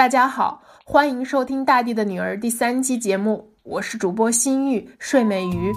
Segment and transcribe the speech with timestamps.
[0.00, 5.70] 大家好，欢迎收听《大地的女儿》第三期节目，我是主播心玉睡美鱼。《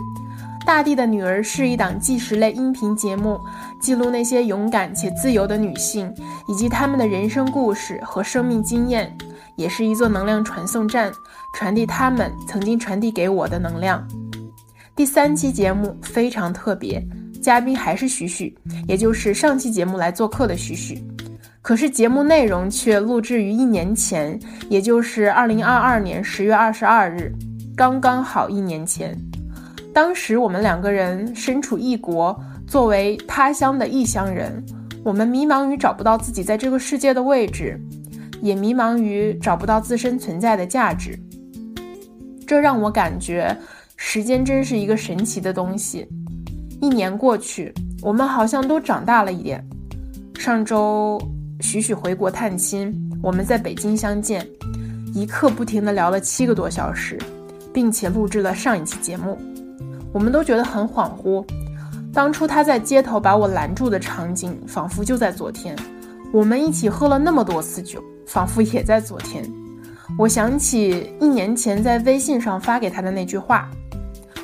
[0.65, 3.37] 大地的女儿》是一档纪实类音频节目，
[3.81, 6.09] 记录那些勇敢且自由的女性
[6.47, 9.13] 以及她们的人生故事和生命经验，
[9.57, 11.11] 也是一座能量传送站，
[11.53, 14.07] 传递她们曾经传递给我的能量。
[14.95, 17.05] 第三期节目非常特别。
[17.41, 21.03] 嘉宾还是许许，也就是上期节目来做客的许许，
[21.63, 24.37] 可是节目内容却录制于一年前，
[24.69, 27.31] 也就是二零二二年十月二十二日，
[27.73, 29.17] 刚刚好一年前。
[29.93, 34.61] 当时我们两个人身处异国，作为他乡的异乡人，
[35.05, 37.79] 我们迷茫于找不到自己在这个世界的位置，
[38.41, 41.17] 也迷茫于找不到自身存在的价值。
[42.45, 43.57] 这让我感觉，
[43.95, 46.05] 时间真是一个神奇的东西。
[46.81, 49.65] 一年过去，我们好像都长大了一点。
[50.37, 51.17] 上周，
[51.63, 54.45] 许许回国探亲，我们在北京相见，
[55.13, 57.17] 一刻不停地聊了七个多小时，
[57.73, 59.39] 并且录制了上一期节目。
[60.11, 61.43] 我们都觉得很恍惚，
[62.13, 65.73] 当初他在街头把我拦住的场景，仿佛就在昨天。
[66.33, 69.49] 我们一起喝了那么多次酒，仿佛也在昨天。
[70.19, 73.71] 我想起一年前在微信上发给他的那句话：“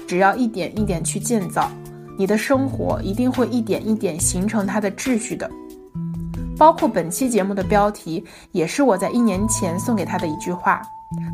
[0.08, 1.70] 只要一点一点去建造。”
[2.17, 5.50] 你的生活一定会一点一点形成它的秩序的，
[6.59, 8.21] 包括本期节目的标题，
[8.52, 10.81] 也是我在一年前送给他的一句话。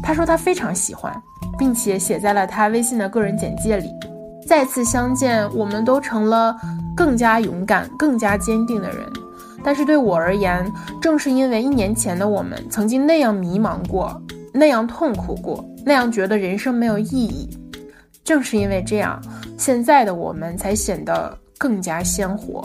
[0.04, 1.12] 他说他非常喜欢，
[1.58, 3.90] 并且写在了他微信的个人简介里。
[4.48, 6.56] 再次相见，我们都成了
[6.96, 9.00] 更加勇敢、更加坚定的人。
[9.64, 14.22] 但是对我而言，正是因为一年前的我们曾经那样迷茫过，
[14.54, 17.50] 那样痛苦过，那样觉得人生没有意义。
[18.24, 19.20] 正是因为这样，
[19.58, 22.64] 现在的我们才显得更加鲜活。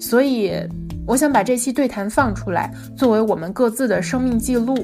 [0.00, 0.50] 所以，
[1.10, 4.78] 我想把这期对谈放出来，作为我们各自的生命记录。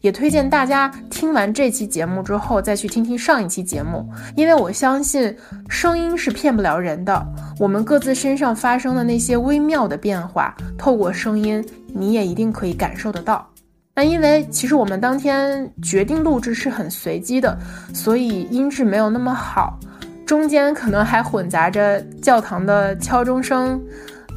[0.00, 4.04] 也推荐大家听完这期节目之后，再去听听上一期节目，
[4.34, 5.32] 因为我相信
[5.68, 7.24] 声音是骗不了人的。
[7.60, 11.64] 我们各自身上发生的那些微妙的变化，透过声音，
[11.94, 13.48] 你也一定可以感受得到。
[13.94, 17.56] 那因为其实我们当天决定录制是很随机的，
[17.94, 19.78] 所以音质没有那么好，
[20.26, 23.80] 中间可能还混杂着教堂的敲钟声，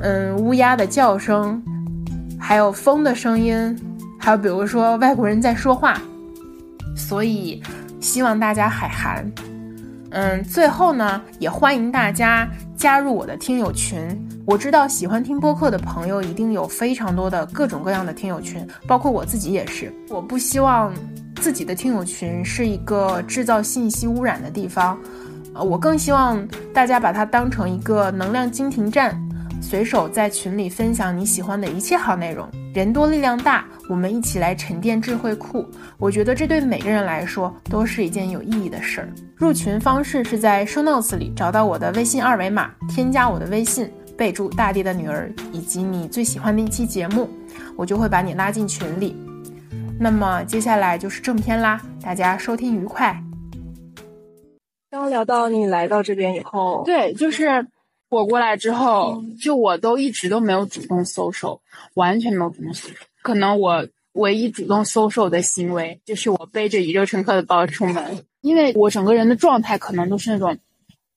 [0.02, 1.62] 嗯，乌鸦的叫声，
[2.40, 3.78] 还有风的声音，
[4.18, 6.02] 还有比如说外国人在说话，
[6.96, 7.62] 所以
[8.00, 9.32] 希望大家海涵。
[10.10, 14.00] 嗯，最后呢，也欢迎大家加入我的听友群。
[14.44, 19.94] 我知道喜欢听播客的朋友一定有非常多的各种各样的听友群，包括我自己也是。
[20.10, 20.92] 我不希望
[21.36, 24.98] 自己的听友群是一个制造信息污染的地方，
[25.54, 29.16] 呃，我更希望大家把它当成一个能量经停站。
[29.62, 35.66] 随手在群里分享你喜欢的一切好内容，人多力量大，我们一起来沉淀智慧库。
[35.98, 39.08] 我觉得这对每个人来说都是一件有意义的事儿。
[39.36, 47.30] 入群方式是在 show notes 里找到我的微信二维码，添加我的微信，备注“大地的女儿”以及你最喜欢的一期节目，
[47.78, 49.16] 我就会把你拉进群里。
[50.00, 53.16] 那么接下来就是正片啦，大家收听愉快。
[54.90, 57.66] 刚聊到你来到这边以后，对，就是。
[58.12, 61.62] 我过来之后，就我都一直都没有主动搜手，
[61.94, 62.96] 完全没有主动搜手。
[63.22, 70.58] 可能我唯一主动搜手的行为，就是我背着宇宙乘客的包出门，因为我整个人的状态可能都是那种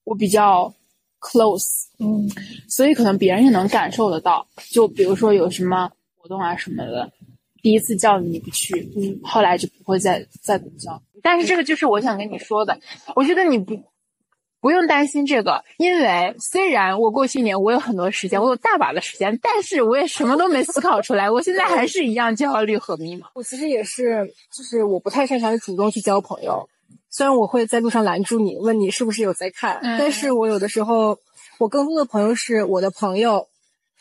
[0.05, 0.73] 我比较
[1.19, 2.31] close，嗯，
[2.69, 4.47] 所以可能别人也能感受得到。
[4.69, 7.11] 就比如说有什么活动啊什么的，
[7.61, 11.03] 第一次叫你不去，嗯，后来就不会再再怎么叫。
[11.21, 12.79] 但是这个就是我想跟你说的，
[13.17, 13.77] 我觉得你不。
[14.65, 21.29] 不用担心这个，因为虽然我过去一年我有很多时间，我有大把的时间，但是我也什么都没思考出来。
[21.29, 23.25] 我现在还是一样焦虑和迷茫。
[23.35, 26.67] 我其实也是，就是我不太擅长主动去交朋友。
[27.11, 31.19] 虽然我会在路上拦住你，问你是不是有在看，但是我有的时候，
[31.59, 33.47] 我更多的朋友是我的朋友，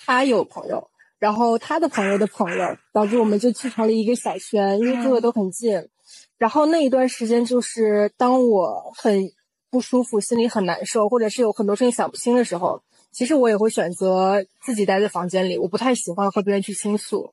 [0.03, 0.88] 他有朋友，
[1.19, 5.91] 然后他的朋友的朋友，导致我们就聚成了一个小圈，因为住的都很近。
[6.39, 9.30] 然后那一段时间，就是当我很。
[9.74, 12.80] 不舒服，心里很难受，或者是有很多事情想不清的时候，
[13.10, 15.59] 其实我也会选择自己待在房间里。
[15.59, 17.32] 我不太喜欢和别人去倾诉，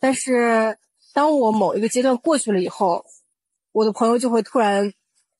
[0.00, 0.78] 但是
[1.12, 3.04] 当我某一个阶段过去了以后，
[3.72, 4.90] 我的朋友就会突然，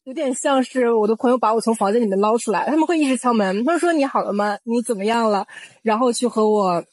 [0.04, 4.58] 有点像是我的朋友把我从房间里面捞出来，他们会一直敲门，他们说你好了吗？
[4.64, 5.46] 你怎么样了？
[5.80, 6.84] 然后去和我，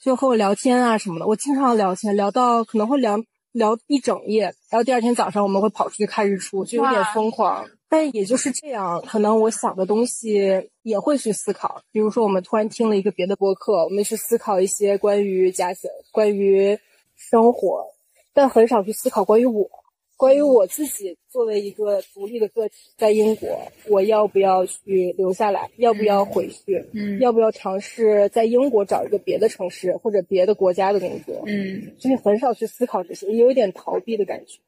[0.00, 1.26] 就和我聊天啊什么的。
[1.26, 3.18] 我经常聊天，聊到可能会聊
[3.50, 7.66] 聊一整夜，然后第二天早上我们会跑出去看日出，就有点疯狂。
[7.92, 11.82] 但也就是这样，可能我想的东西也会去思考。
[11.90, 16.78] 比如说，我们突然听了一个别的播客，我们去思考一些关于家庭、关于
[17.16, 17.84] 生活、
[18.32, 19.68] 但很少去思考关于我，
[20.16, 34.60] 关于我自己作为一个独立的个体，在英国，我要不要去留下来，要不要回去，嗯要不要尝试在英国找一个别的城市或者别的国家的工作，嗯就是很少去思考这些，也有一点逃避的感觉。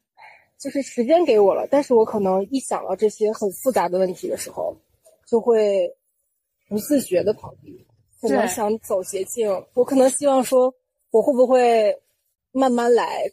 [0.63, 4.77] 就是时间给我了，但是我可能一想到这些很复杂的问题的时候，
[5.27, 5.93] 就会
[6.69, 7.85] 不自觉的逃避，
[8.21, 9.51] 可能想走捷径。
[9.75, 10.73] 我可能希望说，
[11.11, 12.01] 我会不会
[12.53, 13.25] 慢慢来，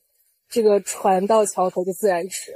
[0.49, 2.51] 这个船到桥头就自然直。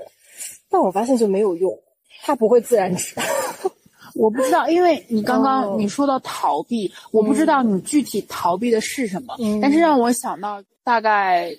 [0.69, 1.79] 但我发现就没有用，
[2.23, 3.15] 它不会自然直。
[4.15, 11.51] 我不知道，因为你刚哦刚你说到逃避，我不知道你具体逃避的是什么，嗯但是让我想到大概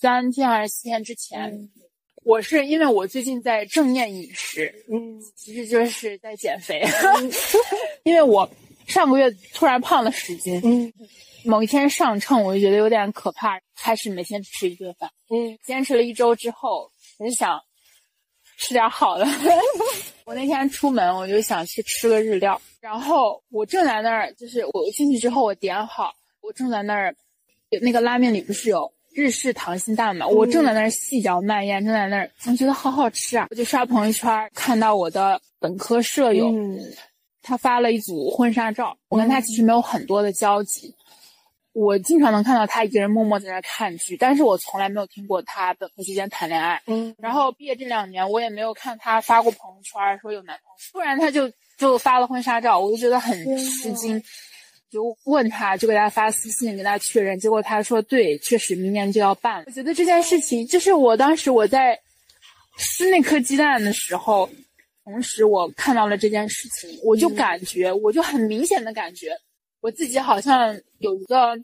[0.00, 1.70] 三天还是四天之前，
[2.24, 5.20] 我是因为我最近在正念饮食，嗯。
[5.36, 6.82] 其实就是在减肥，
[8.04, 8.48] 因为我
[8.86, 10.92] 上个月突然胖了十斤，嗯。
[11.44, 15.58] 某一天上秤我就觉得有点可怕，开始每天只吃一顿饭，嗯。
[15.64, 17.60] 坚持了一周之后，我就想
[18.56, 19.26] 吃点好的。
[20.24, 27.14] 我那天出门，我就想去吃个日料，然后我正在那儿，就是我进去之后，我点好，我正在那儿，
[27.82, 36.78] 那个拉面里不是有日式溏心蛋嘛，我正在那儿细嚼慢咽，正在那儿，我觉得好好吃啊，我就刷朋友圈，看到我的本科舍友，嗯。
[37.46, 40.94] 他发了一组婚纱照，我跟他其实没有很多的交集。
[41.74, 46.80] 我经常能看到他一个人默默在那看剧，但是我从来没有听过他本科期间谈恋爱。
[46.86, 47.14] 嗯。
[47.18, 54.22] 然后毕业这两年，我也没有看他发过朋友圈说有男朋友，突然他就就发了婚纱照，我就觉得很吃惊，
[54.94, 59.64] 就问他，就给他发私信跟他确认，结果他说对，确实明年就要办了。
[59.66, 61.98] 我觉得这件事情，就是我当时我在
[62.78, 64.48] 吃那颗鸡蛋的时候，
[65.02, 69.36] 同时我看到了这件事情，我就感觉，我就很明显的感觉，
[69.80, 71.58] 我自己好像有一个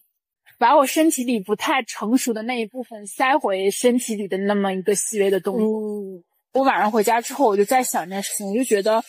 [0.58, 5.64] 把我身体里不太成熟的那一部分塞回身体里的那么一个细微的动作。
[5.64, 9.00] 嗯我晚上回家之后，我就在想这件事情，我就觉得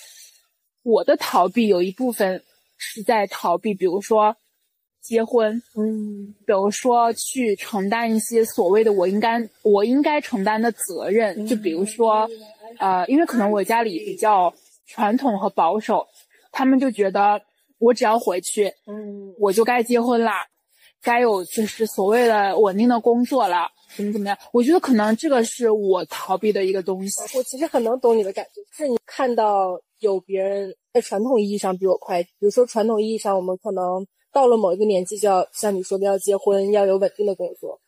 [0.83, 2.43] 我的逃避有一部分
[2.83, 4.35] 是在逃避，比如说
[5.01, 12.27] 结婚，嗯比如说去承担一些所谓的我应该我应该承担的责任，就比如说，
[12.79, 14.51] 呃，因为可能我家里比较
[14.87, 16.07] 传统和保守，
[16.51, 17.39] 他们就觉得
[17.77, 20.47] 我只要回去，嗯我就该结婚啦，
[21.03, 24.37] 该有就是所谓的稳定的工作了，怎么怎么样？
[24.51, 27.21] 我觉得可能这个是我逃避的一个东西。
[27.37, 37.79] 我其实很能懂你的感觉，就是你看到有别人在传统意义上比我快，比如说传统意义上，我们可能到了某一个年纪就要像你说的要结婚，要有稳定的工作。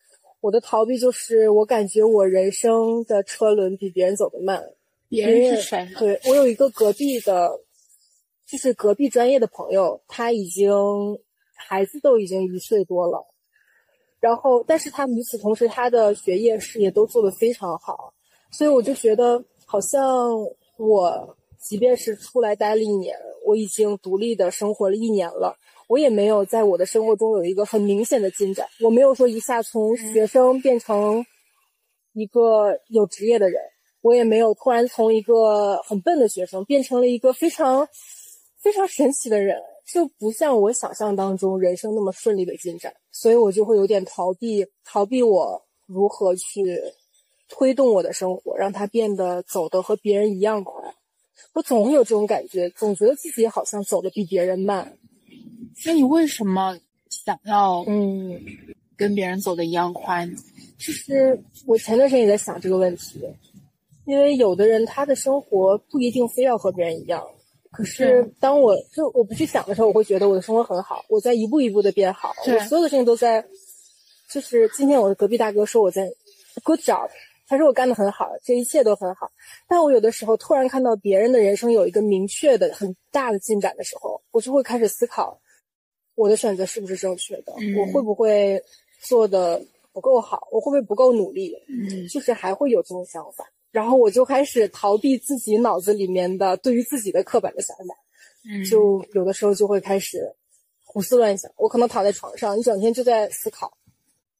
[0.42, 4.62] 我的逃避就是我感觉我人生的车轮比别人走得慢。
[5.08, 5.88] 别人是谁？
[6.00, 7.52] 对我有一个隔壁的，
[8.48, 10.74] 就是隔壁专业的朋友，他已经
[11.56, 13.24] 孩子都已经一岁多了，
[14.24, 18.14] 然后但是他与此同时，他的学业事业都做得非常好，
[18.52, 20.02] 所以我就觉得好像
[20.78, 23.14] 我即便是出来待了一年，
[23.46, 25.58] 我已经独立的生活了一年了。
[25.90, 31.26] 我也没有在我的生活中有一个很明显的进展，我没有说一下从学生变成
[32.14, 33.62] 一个有职业的人，
[34.02, 37.86] 我也没有突然从一个很笨的学生变成了一个非常
[38.62, 39.58] 非常神奇的人，
[39.94, 46.82] 就不像我想象当中人生那么顺利的进展，所以我就会有点逃避，逃避我如何去
[47.48, 50.74] 推动我的生活，让它变得走得和别人一样快。
[51.54, 54.98] 我总会有这种感觉，总觉得自己好像走得比别人慢。
[55.86, 56.76] 那你为什么
[57.12, 58.42] 想要嗯，
[58.98, 60.36] 跟别人走的一样快呢？
[60.80, 63.22] 就是我前段时间也在想这个问题，
[64.06, 67.24] 因为有的人他的生活不一定非要和别人一样，
[67.74, 73.44] 可是当我就我不去想的时候，我会觉得我的生活很好，我在一步一步的变好，我所有的事情都在，
[74.30, 76.08] 就是今天我的隔壁大哥说我在
[76.64, 77.10] good job，
[77.48, 79.32] 他说我干得很好，这一切都很好，
[79.68, 85.40] 但我有的时候突然看到别人的人生有一个明确的很大的进展的时候，我就会开始思考，
[86.16, 88.62] 我的选择是不是正确的，嗯我会不会
[89.02, 89.60] 做的
[89.92, 92.08] 不够好，我会不会不够努力，嗯。
[92.08, 97.96] 就是还会有这种想法，然后我就开始逃避自己脑子里面的对于自己的刻板的想法，
[98.48, 100.34] 嗯就有的时候就会开始
[100.86, 101.52] 胡思乱想。
[101.58, 103.76] 我可能躺在床上一整天就在思考，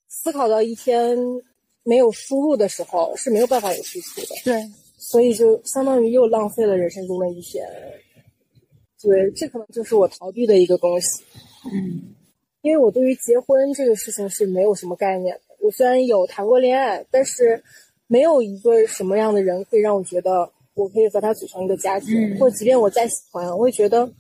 [0.08, 1.18] 思考到一天
[1.84, 4.64] 没有输入的时候是没有办法有输出的，对，
[4.98, 7.68] 所以就相当于又浪费了人生中的一天。
[9.02, 11.24] 对，这可能就是我逃避的一个东西。
[11.66, 12.16] 嗯
[12.62, 15.42] 因为我对于结婚这个事情是没有什么概念的。
[15.60, 17.62] 我虽然有谈过恋爱，但是
[18.08, 24.12] 没有一个什么样的人可以让我觉得我可以和他组成一个家庭，嗯或者即便我再喜欢，我也觉得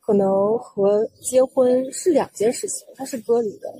[0.00, 3.72] 可能和结婚是两件事情，它是割离的。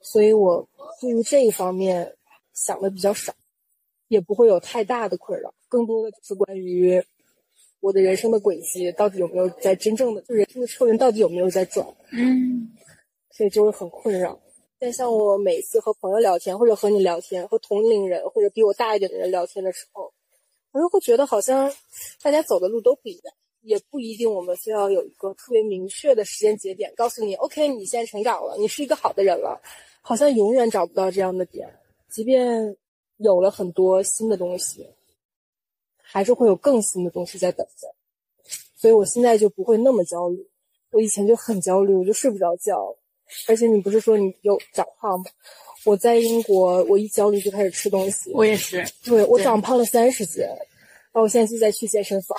[0.00, 0.66] 所以我
[1.00, 2.14] 对于这一方面
[2.54, 3.34] 想的比较少，
[4.08, 7.02] 也不会有太大的困扰，更多的就是关于
[7.80, 12.70] 我的人生的轨迹到底有没有在真正的，就人生的车轮到底有没有在转，嗯，
[13.30, 14.38] 所以就会很困扰。
[14.78, 20.12] 但像我每次和朋友聊天，或者和你聊天，和同龄人或者比我大一点的人聊天的时候，
[20.72, 21.72] 我就会觉得好像
[22.22, 23.34] 大家走的路都不一样。
[23.62, 29.60] 也不一定，我们非要有一个特别明确的时间节点，告诉你，OK，你现在成长了，你是一个好的人了，
[30.00, 31.68] 好像永远找不到这样的点。
[32.08, 32.76] 即便
[33.16, 34.88] 有了很多新的东西，
[36.00, 37.92] 还是会有更新的东西在等着。
[38.76, 40.48] 所以我现在就不会那么焦虑。
[40.92, 42.96] 我以前就很焦虑，我就睡不着觉。
[43.46, 45.24] 而且你不是说你有长胖吗？
[45.84, 48.32] 我在英国，我一焦虑就开始吃东西。
[48.32, 52.36] 我也是，对我长胖了三十斤，然后我现在就在去健身房。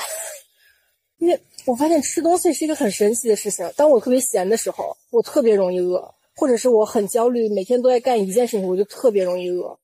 [1.20, 3.70] 因为我发现吃东西是一个很神奇的事情。
[3.76, 6.00] 当我特别闲的时候，我特别容易饿；
[6.36, 9.78] 或者是我很焦虑，每天都在干一件事情，我就特别容易饿。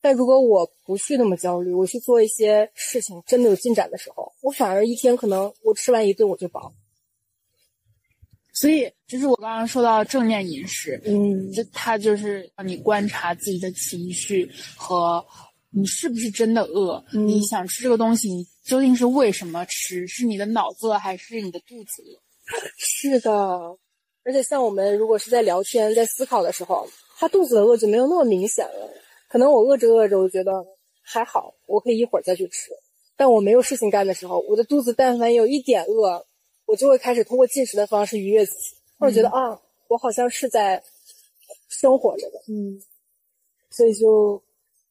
[0.00, 6.72] 但如果我不去那么焦虑，我去做一些事情，真的有进展的时候，我反而一天可能我吃完一顿我就饱。
[8.60, 15.24] 所以，就是我刚刚说到正念饮食，嗯，就它就是让你观察自己的情绪和
[15.70, 18.46] 你是不是真的饿，你想吃这个东西，你。
[18.62, 20.06] 究竟是为什么吃？
[20.06, 22.20] 是你的脑子饿，还是你的肚子饿？
[22.78, 23.32] 是的，
[24.22, 26.86] 而且像我们如果是在聊天、在思考的时候，
[27.18, 28.88] 他肚子的饿就没有那么明显了。
[29.28, 30.52] 可能我饿着饿着，我觉得
[31.02, 32.70] 还好，我可以一会儿再去吃。
[33.16, 36.24] 但我没有事情干的时候，我的肚子但凡有一点饿，
[36.70, 40.82] 我就会开始通过进食的方式愉悦自己，或者觉得啊，我好像是在
[41.68, 42.38] 生活着的。
[42.48, 42.80] 嗯，
[43.70, 44.42] 所以就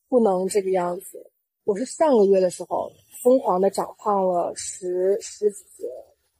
[0.07, 1.31] 不能这个样子。
[1.63, 2.91] 我是上个月的时候。
[3.21, 5.89] 疯狂的长胖了十十几斤，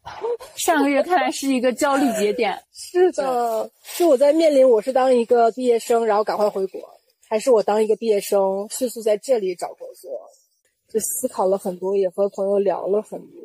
[0.56, 2.58] 上个月看来是一个焦虑节点。
[2.72, 6.80] 是的，就我在面临我是当一个毕业生，然后赶快回国，
[7.28, 10.10] 还是我当一个毕业生迅速在这里找工作，
[10.88, 13.42] 就思考了很多，也和朋友聊了很多。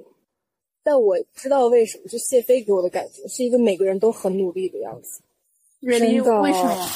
[0.84, 5.22] 但我不知道为什么，就谢飞给我的感觉是一个每个人都很努力的样子。
[5.80, 6.40] 真的？
[6.42, 6.88] 为什么？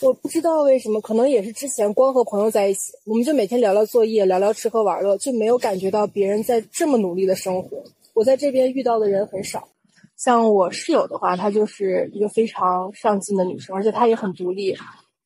[0.00, 7.82] 我不知道为什么，可能也是之前光和朋友在一起，我们就每天聊聊作业，聊聊吃喝玩乐，就没有感觉到别人在这么努力的生活。
[8.14, 9.68] 我在这边遇到的人很少，
[10.16, 14.76] 像我室友的话，她就是一个非常上进的女生，而且她也很独立，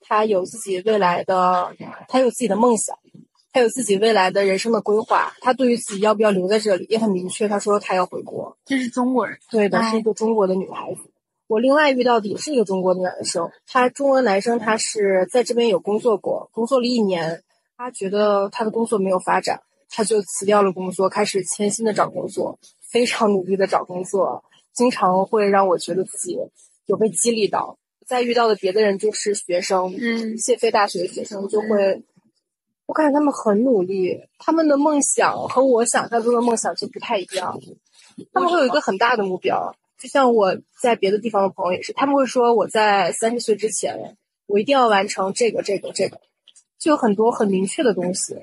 [0.01, 1.75] 她有自己未来的，
[2.09, 2.99] 她有自己的梦想，
[3.57, 5.33] 她有自己未来的人生的规划。
[5.41, 8.55] 他对于自己要不要留在这里也很明确，他说他要回国。
[8.67, 11.01] 这是中国人，对的，是一个中国的女孩子。
[11.47, 17.43] 我另外遇到的也是一个中国的男生，他中国男生，他是在这边有工作过，工作了一年，
[17.79, 22.59] 他觉得他的工作没有发展，他就辞掉了工作，开始潜心的找工作，
[22.91, 24.45] 非常努力的找工作，
[24.75, 26.37] 经常会让我觉得自己
[26.85, 27.79] 有被激励到。
[28.07, 32.03] 再遇到的别的人就是学生，嗯，谢菲大学的学生就会，
[32.87, 37.61] 我感觉他们很努力，他们的梦想和我想象中的梦想就不太一样，
[38.33, 39.75] 他们会有一个很大的目标。
[39.99, 44.17] 就像我在别的地方的朋友也是，他们会说我在三十岁之前，
[44.47, 46.21] 我一定要完成这个、这个、这个，
[46.79, 48.37] 就有很多很明确的东西，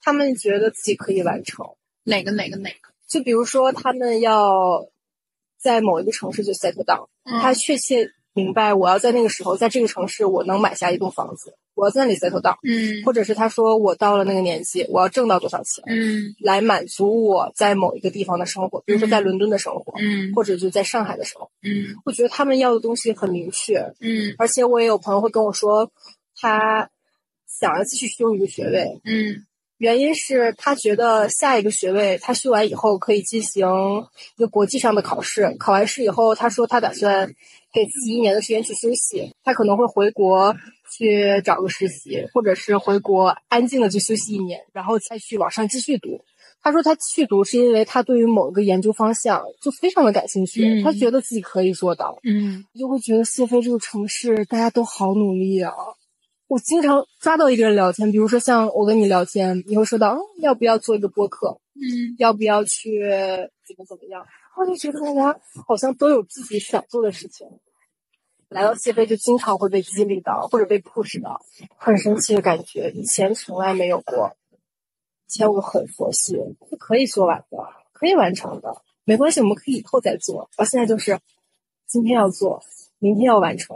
[0.00, 1.66] 他们觉得自己可以完成
[2.04, 2.88] 哪个、哪个、哪个。
[3.06, 4.88] 就比如说，他们要
[5.58, 7.06] 在某一个城市就 settle down，
[7.40, 11.54] 他确切明白我要在那个时候，在这个城市我能买下一栋房子。
[11.74, 25.90] 我要在那里 settle down，嗯，或者是他说我到了那个年纪，我要挣到多少钱，嗯，来满足我在某一个地方的生活，比如说在伦敦的生活，嗯，或者就在上海的时候，嗯，我觉得他们要的东西很明确，嗯，而且我也有朋友会跟我说，
[26.36, 26.90] 他
[27.48, 29.46] 想要继续修一个学位，嗯，
[29.78, 33.66] 原因是他觉得下一个学位他修完以后可以进行
[34.36, 37.34] 一个国际上的考试，考完试以后，他说他打算
[37.72, 40.54] 给自己一年的时间去休息，他可能会回国。
[40.92, 46.20] 去找个实习，或者是回国安静的去休息一年，然后再去网上继续读。
[46.64, 52.20] 他说他去读是因为他对于某一个研究方向就非常的感兴趣，他觉得自己可以做到。
[52.22, 55.72] 嗯，就会觉得谢飞这个城市大家都好努力啊！
[56.46, 63.00] 我经常抓到一个人聊天，比如说像我跟你聊天，你会说到嗯要不要做一个播客，嗯，要不要去
[63.66, 64.24] 怎么怎么样，
[64.56, 67.46] 我就觉得大家好像都有自己想做的事情。
[68.52, 71.40] 来到谢飞就经常会被激励到，或者被 push 到，
[71.76, 74.36] 很神奇的感觉，以前从来没有过。
[75.26, 76.34] 以前我很佛系，
[76.68, 77.56] 是可以做完的，
[77.94, 80.50] 可以完成的，没关系，我们可以以后再做。
[80.58, 81.18] 而现在就是
[81.86, 82.62] 今天要做，
[82.98, 83.74] 明天要完成，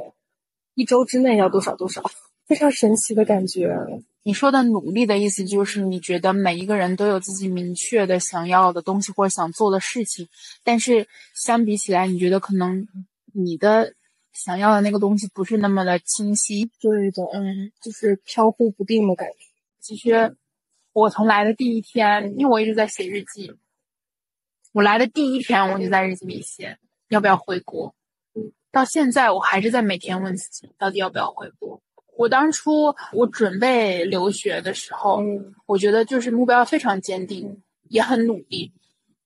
[0.75, 2.03] 一周之内要多少多少，
[2.47, 3.75] 非常神奇的感觉。
[4.23, 10.29] 你说的努力的意思就是，你觉得每一个人都有自己明确的想要的东西或者想做的事情，
[10.63, 12.87] 但是相比起来，你觉得可能
[13.33, 13.95] 你的。
[14.37, 16.71] 想要的那个东西不是那么的清晰。
[16.79, 19.37] 对的，嗯，就是飘忽不定的感觉。
[19.81, 20.37] 其实
[20.93, 23.53] 我从来的第一天，因为我一直在写日记，
[24.73, 26.79] 我来的第一天我就在日记里写
[27.09, 27.95] 要不要回国。
[28.71, 31.81] 到现在我还是在每天问自己，到底要不要回国。
[32.19, 35.23] 我当初我准备留学的时候，
[35.67, 38.73] 我觉得就是目标非常坚定，也很努力。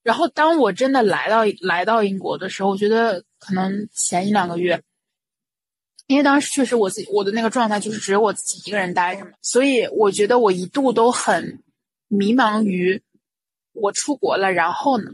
[0.03, 4.83] 然后当我真的来到来到英国的时候，我觉得可能前一两个月，
[6.11, 11.63] 因为当时确实我自己我的那个状态就是只有我自己一个人待着嘛，所以我觉得我一度都很
[12.09, 13.01] 迷茫于
[13.73, 15.13] 我出国了，然后呢，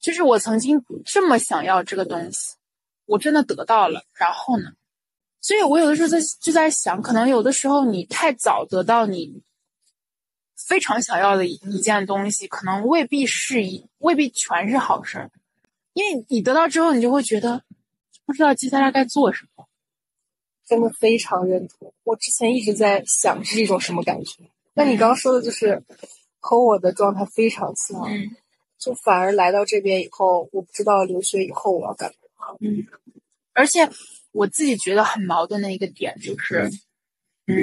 [0.00, 2.56] 就是我曾经这么想要这个东西，
[3.06, 4.72] 我真的得到了，然后呢？
[5.40, 9.44] 所以我有的时候在就在想，可能有的时候你太早得到你
[10.56, 15.30] 非常想要的一一件东西，可能未必是一未必全是好事儿，
[15.92, 17.62] 因为你得到之后，你就会觉得
[18.28, 19.66] 不知道接下来该做什么。
[20.66, 24.44] 真的非常认同，我之前一直在想是一种什么感觉。
[24.74, 25.82] 那你刚刚说的就是
[26.38, 28.04] 和我的状态非常像，
[28.78, 32.54] 就反而来到这边以后，我不知道留学以后我要干嘛。
[32.60, 32.86] 嗯，
[33.54, 33.90] 而且。
[34.30, 36.70] 我自己觉得很矛盾的一个点就是，
[37.46, 37.56] 嗯，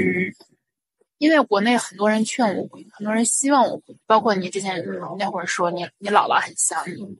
[1.19, 4.83] 因为国内很多人劝我回，很多人希望我回，包括你之前
[5.17, 7.17] 那会儿说你你姥姥很想你，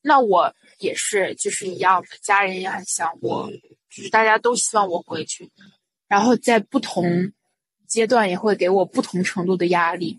[0.00, 3.50] 那我也是就是一样的，家人也很想我，
[3.90, 5.50] 就是大家都希望我回去，
[6.06, 7.32] 然后在不同
[7.86, 10.18] 阶段也会给我不同程度的压力，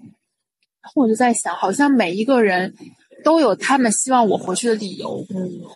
[0.82, 2.75] 然后我就在想，好像每一个人。
[3.22, 5.28] 都有他们希望我回去的理由，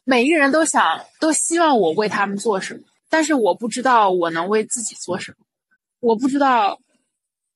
[0.05, 5.45] 每一个人都想都希望我为他们做什么，但是我不知道我能为自己做什么，
[5.99, 6.79] 我不知道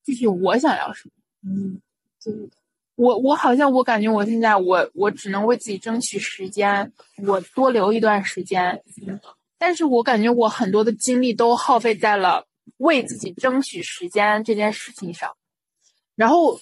[0.04, 1.12] 具体我想要什么。
[1.50, 1.80] 嗯，
[2.98, 6.92] 我我好像我感觉我现在我我只能为自己争取时间，
[7.26, 8.84] 我多留一段时间，
[9.58, 12.46] 但是我感觉我很多的精力都耗费在了
[12.78, 15.38] 为自己争取时间这件事情上，
[16.16, 16.60] 然后。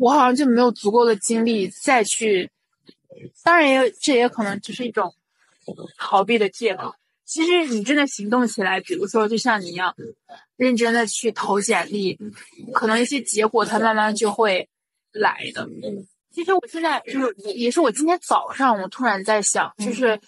[0.00, 2.52] 我好像就没有足够的精力再去，
[3.42, 5.12] 当然也这也可能只是一种
[5.96, 6.94] 逃避的借口。
[7.24, 9.92] 其实你真的行动起来，比如说就像你一样，
[10.56, 12.16] 认真的去投简历，
[12.72, 14.68] 可能一些结果它慢慢就会
[15.18, 15.68] 来的。
[16.30, 20.20] 其实我现在就是也是我今天早上我突然在想，就是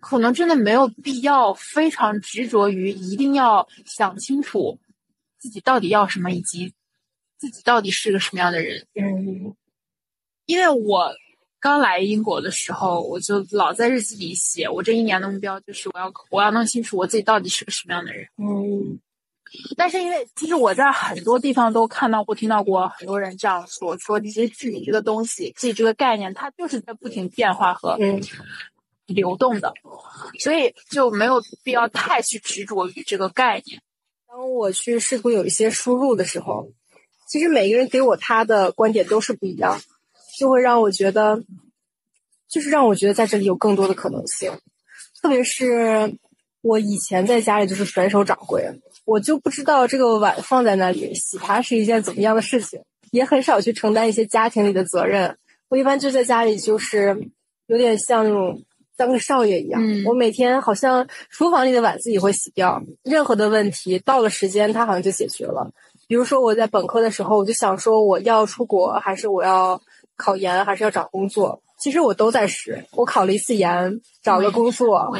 [0.00, 4.78] 可能真的没有必要非常执着于一定要想清楚
[5.38, 6.72] 自己到底要什么以及。
[7.36, 8.86] 自己到底是个什么样的人？
[8.94, 9.54] 嗯，
[10.46, 11.12] 因为我
[11.60, 18.26] 刚来英国的时候，我就老在日记里写，我这一年的目标就是我要我要弄清楚我自己到底是个什么样的人。
[18.38, 18.98] 嗯，
[19.76, 27.98] 但是因为其实我在很多地方都看到过、听到过很多人这样说，说其实自己这个东西、自己这个概念，它就是在不停变化和
[29.06, 29.72] 流动的，
[30.40, 33.80] 所以就没有必要太去执着于这个概念。
[34.28, 36.70] 当我去试图有一些输入的时候。
[37.26, 39.80] 其实每个人给我他的观点都是不一样，
[40.38, 41.42] 就会让我觉得，
[42.48, 44.52] 就是让我觉得在这里有更多的可能性。
[45.20, 46.16] 特别是
[46.60, 48.70] 我以前在家里就是甩手掌柜，
[49.04, 55.36] 我就不知道这个碗放在那里洗它是一件怎么样的事情，也很少去承担一些家庭里的责任。
[55.68, 57.28] 我一般就在家里就是
[57.66, 58.62] 有点像那种
[58.96, 65.70] 当个少爷一样，我每天好像厨房里的碗自己会洗掉，任何的问题到了时间它好像就解决了。
[66.06, 69.80] 比如说我在本科的时候，我就想说我要出国，还是我要
[70.16, 71.60] 考研，还是要找工作。
[71.80, 72.84] 其实我都在试。
[72.92, 75.12] 我考了一次研，找了工作，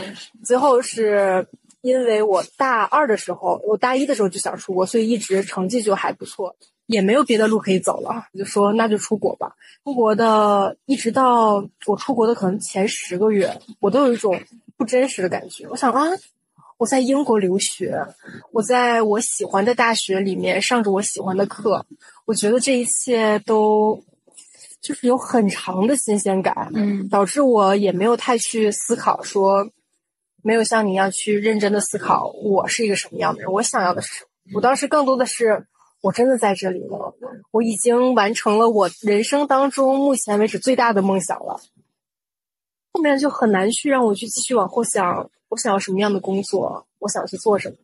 [0.45, 1.47] 最后是
[1.85, 9.55] 因为我大二的时候，我大一的时候就想出国，所以一直成绩就还不错，也没有别的路可以走了，我就说那就出国吧。
[9.85, 14.41] 出国的一直到我出国的可能前十个月，我都有一种
[14.79, 15.69] 不真实的感觉。
[15.69, 16.09] 我想啊。
[16.77, 17.97] 我在英国留学，
[18.51, 21.87] 我在我喜欢的大学里面上着我喜欢的课，
[22.25, 24.03] 我觉得这一切都
[24.83, 29.71] 就是有很长的新鲜感，嗯，导致我也没有太去思考，说
[30.45, 35.67] 没有像你一样去认真的思考我是一个什么样的人，我想要的是，我当时更多的是
[36.03, 37.17] 我真的在这里了，
[37.51, 41.59] 我已经完成了我人生当中目前为止最大的梦想了，
[42.93, 45.31] 后面就很难去让我去继续往后想。
[45.49, 46.87] 我想要什么样的工作？
[46.99, 47.77] 我想去做什么？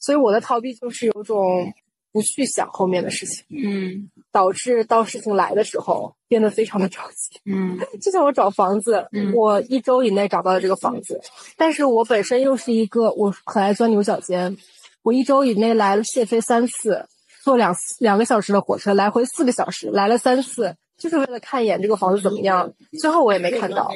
[0.00, 1.72] 所以我的逃避就是有种
[2.10, 11.18] 不去想后面的事情，嗯，导致到事情来的时候变得非常的着急，嗯， 就像我找房子，我一周以内找到了这个房子，
[11.56, 14.54] 但是我本身又是一个我很爱钻牛角尖，
[15.02, 17.06] 我一周以内来了谢飞三次，
[17.42, 22.70] 坐两两个小时的火车来回四个小时，来了三次，就是为了看一眼这个房子怎么样，
[23.00, 23.90] 最后我也没看到，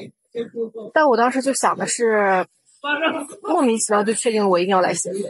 [0.94, 2.46] 但我当时就想的是。
[3.42, 5.29] 莫名其妙就确定我一定要来写作。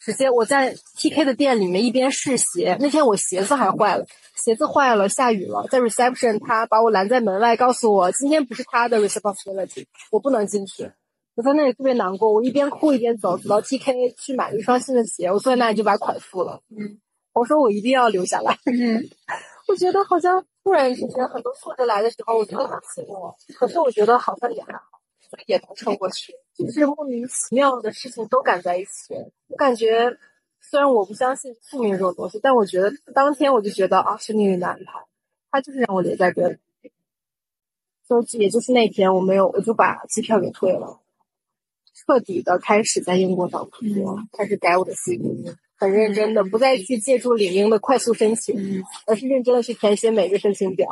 [0.00, 10.90] 直接我在 TK 的店里面一边试鞋，那天我鞋子还坏了，鞋子坏了，下雨了，在 reception 他把我拦在门外，告诉我今天不是他的 responsibility，我不能进去。
[11.36, 16.60] 我在那里特别难过，我一边哭一边走，走到 TK 去买了一双新的鞋，我坐在那里就把款付了。
[16.70, 16.98] 嗯，
[17.32, 18.58] 我说我一定要留下来。
[18.66, 19.04] 嗯，
[19.68, 24.80] 我觉得好像突然之间很多挫折来的时候，我觉得很寂寞，可是我觉得好像也还好，
[25.46, 26.34] 也能撑过去。
[26.66, 29.14] 就是莫名其妙的事情都赶在一起，
[29.48, 30.16] 我感觉
[30.60, 35.04] 虽然我不相信宿命这种东西，但我觉得当天我就觉得啊是命运的安排，
[35.50, 36.56] 他就是让我留在这里。
[38.08, 40.98] 就也就是那天我没有，我就把机票给退了，
[41.94, 50.88] 彻底的开始在英国找工作，开始改我的 CV，很认真的，不再去借助领英的快速申请，而是认真的去填写每个申请表。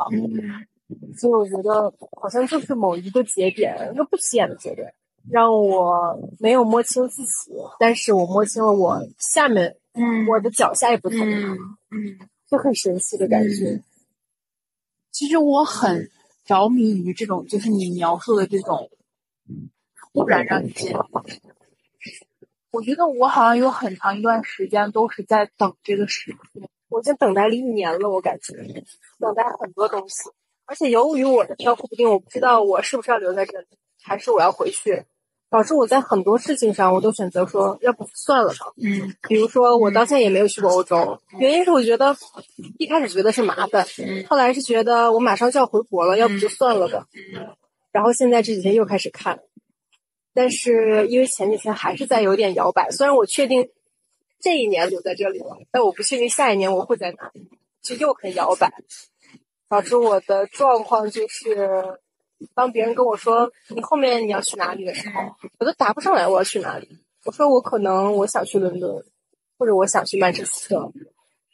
[1.17, 4.93] 所以我觉得好像就是某一个节点，一个不起眼的节点。
[5.31, 13.83] 让我没有摸清自己，但是我摸清了我下面，嗯，我的脚下一部分，嗯，就很神奇的感觉。
[15.11, 16.09] 其实我很
[16.45, 18.89] 着迷于这种，就是你描述的这种
[20.13, 20.97] 突然让你见。
[22.71, 28.53] 我觉得我好像有很长一段时间都是在等这个时刻，我已经等待了一年了，我感觉
[29.19, 30.29] 等待很多东西，
[30.65, 33.67] 而且由于我的飘忽不定，我不知道我是不是要留在这里，
[34.01, 35.03] 还是我要回去。
[35.49, 38.71] 导致我在很多事情上，我都选择说，要不算了吧。
[38.77, 42.15] 嗯，比如说我到现在也没有去过欧洲，原因是我觉得
[42.77, 43.83] 一开始觉得是麻烦，
[44.27, 47.07] 后来是觉得我马上就要回国了，要不就算了吧。
[47.91, 49.39] 然后现在这几天又开始看，
[50.35, 52.91] 但是因为前几天还是在有点摇摆。
[52.91, 53.69] 虽然我确定
[54.39, 57.49] 这一年留在这里了，但我不确定下一年我会在哪里，
[57.81, 58.71] 就又很摇摆，
[59.67, 61.99] 导致我的状况就是。
[62.53, 65.21] 当别人跟我说你后面你要去哪里的时候，
[65.59, 66.87] 我都答不上来我要去哪里。
[67.25, 69.03] 我说我可能我想去伦敦，
[69.57, 70.91] 或者我想去曼彻斯特，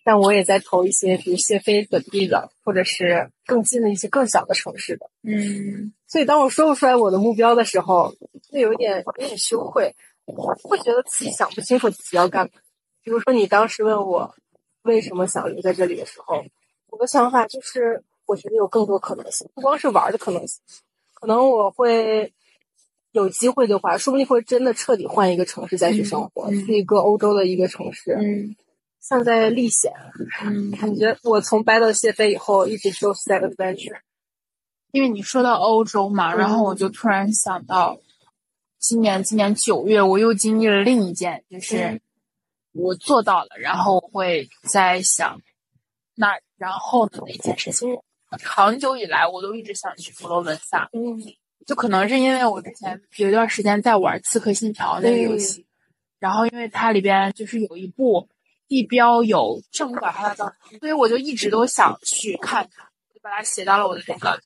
[0.04, 5.10] 但我也在投一些比如谢菲本地的，或者是更近的一些更小的城市的。
[5.24, 8.14] 嗯，所以当我说不出来我的目标的时候，
[8.52, 9.96] 就有点有点羞愧，
[10.26, 12.52] 会觉得自己想不清楚自己要干嘛。
[13.04, 14.36] 比如说你当时问我
[14.84, 16.44] 为什么想留在这里的时候，
[16.90, 18.04] 我的想法就是。
[18.26, 20.62] 我觉得有更多可能性，不光是玩的可能性，
[21.14, 22.34] 可能我会
[23.12, 28.56] 有机会的话，说不定会真的彻底换一个城市再去生活，去一个欧洲的一个城市，嗯，
[29.00, 29.94] 像在历险，
[30.44, 34.00] 嗯，感觉我从掰到谢飞以后，一直就是在 adventure。
[34.92, 38.00] 因为你说到欧洲嘛，然后我就突然想到，
[38.80, 42.02] 今年今年九月我又经历了另一件，就是
[42.72, 45.42] 我做到了，然后我会在想，
[46.16, 48.00] 那然后的那件事情。
[48.38, 50.90] 长久以来，我都一直想去佛罗伦萨。
[50.94, 51.18] 嗯，
[51.66, 55.66] 就可能是因为我之前有一段时间在玩《刺客信条》那个游戏，
[56.20, 58.28] 然后因为它里边就是有一部
[58.68, 64.40] 地标有圣母百花大教堂，所以我就一直都想去看看，就把它写到了我的那个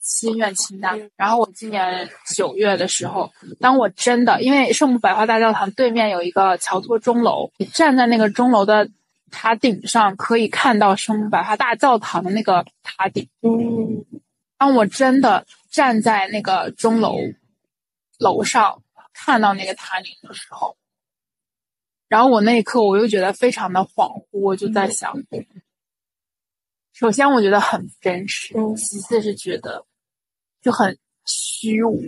[0.00, 1.10] 心愿清单。
[1.16, 8.88] 然后我今年九月的时候，当我真的因为圣母百花大教堂对面有一个乔托钟楼，你站在那个钟楼的。
[9.30, 13.28] 塔顶上可以看到圣母百花大教堂的那个塔顶。
[13.42, 14.04] 嗯，
[14.56, 17.16] 当我真的站在那个钟楼
[18.18, 20.76] 楼上看到那个塔顶的时候，
[22.08, 25.12] 然后我那一刻我又觉得非常的恍惚，我就在想，
[26.92, 29.84] 首先我觉得很真实，其次是觉得
[30.62, 32.00] 就很虚无。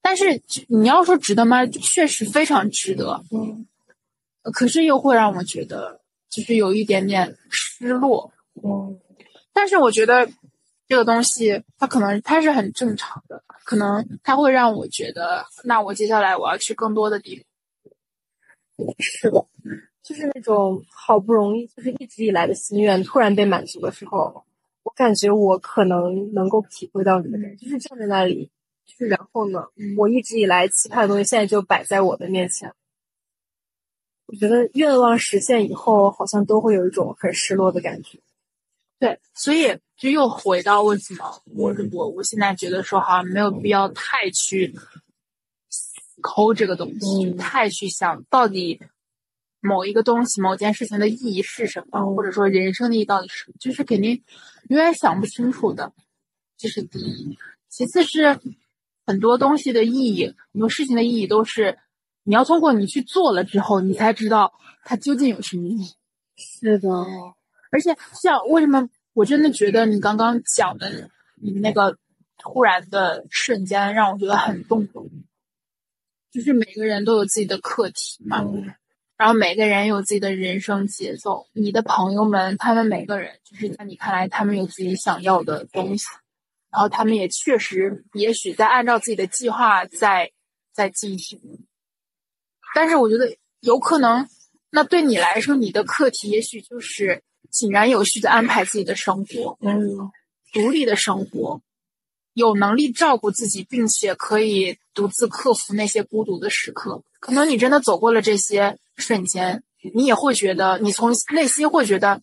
[0.00, 1.66] 但是你要说值得吗？
[1.66, 3.22] 确实非常值得。
[3.30, 3.67] 嗯。
[4.52, 8.32] 可是又会让我觉得，就是有一点点失落。
[8.62, 8.98] 嗯，
[9.52, 10.28] 但是我觉得
[10.86, 17.44] 这个东西它可能它是很正常的，可能它会让我觉得，那我接下来我要去更多的地方。
[18.98, 19.44] 是的，
[20.02, 24.44] 就是那种好不容易就是一直以来的心愿突然被满足的时候，
[24.84, 28.50] 我感觉我可能能够体会到你的感觉，就是站在那里，
[28.86, 29.64] 就是然后呢，
[29.96, 32.72] 我一直以来期盼的东西现在就摆在我的面前。
[34.30, 38.20] 我觉得愿望实现以后，好像都会有一种很失落的感觉。
[38.98, 44.78] 对，所以就又回到为什么我我我现在觉得说，好像没有必要太去
[46.20, 48.82] 抠这个东西，太去想到底
[49.60, 54.22] 某一个东西、某件事情的意义是什么，或者说人生的意义到底是什么，就是肯定
[54.68, 55.94] 永远想不清楚的。
[56.58, 57.38] 这是第一，
[57.70, 58.38] 其次是
[59.06, 61.78] 很多东西的意义，很多事情的意义都是。
[62.28, 64.52] 你要通过你去做了之后，你才知道
[64.84, 65.94] 它究竟有什么意义。
[66.36, 66.90] 是的，
[67.70, 71.96] 而且像为什么我真的觉得你刚刚讲的你那个
[72.36, 75.10] 突然的瞬间让我觉得很动容，
[76.30, 78.44] 就是每个人都有自己的课题嘛，
[79.16, 81.46] 然后每个人有自己的人生节奏。
[81.54, 86.04] 你的朋友们，他们每个人就是在你看来，他们有自己想要的东西，
[86.70, 90.30] 然后他们也确实也许在按照自己的计划在
[90.74, 91.40] 在进行。
[92.74, 94.28] 但是我觉得有可能，
[94.70, 100.10] 那对你来说，你的课题也许就是井然有序的安排自己的生活，嗯，
[100.52, 101.60] 独立的生活。
[102.34, 107.02] 有能力照顾自己，并且可以独自克服那些孤独的时刻。
[107.18, 112.20] 可能你真的走过了这些瞬间，你也会觉得，你从内心会觉得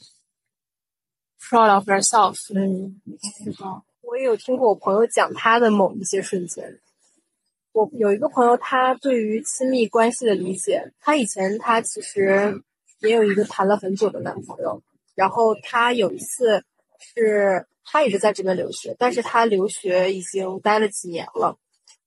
[1.41, 2.38] proud of yourself。
[2.55, 3.01] 嗯，
[3.43, 3.65] 是的。
[4.03, 6.79] 我也有听过我朋友讲他的某一些瞬间。
[7.75, 12.63] 我有一个朋友，他对于亲密关系的理解，他以前他其实
[13.01, 14.81] 也有一个谈了很久的男朋友，
[15.13, 16.63] 然后他有一次
[16.97, 17.67] 是。
[17.88, 21.55] 他也是在这边留学，但是他留学已经待了几年了。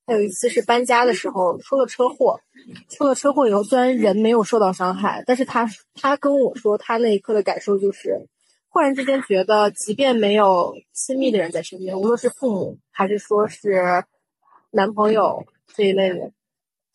[0.05, 2.41] 他有一次是搬家的时候出了车祸，
[2.89, 8.27] 出了车祸以后，虽然人没有受到伤害，但是他他跟我说，他那一刻的感受就是，
[8.69, 14.03] 忽然之间觉得，即便没有亲密的人在身边，无论是父母还是说是
[14.73, 16.33] 男朋友这一类人，